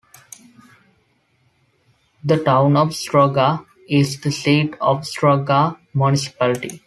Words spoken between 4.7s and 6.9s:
of Struga Municipality.